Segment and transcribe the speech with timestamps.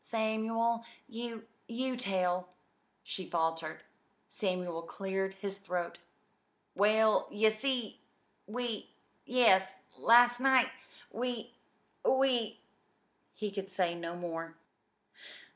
[0.03, 2.49] "Samuel, you you tell,"
[3.03, 3.83] she faltered.
[4.27, 5.99] Samuel cleared his throat.
[6.73, 7.99] "Well, ye see,
[8.47, 8.89] we
[9.25, 10.71] yes, last night,
[11.11, 11.53] we
[12.03, 12.61] we"
[13.35, 14.55] He could say no more.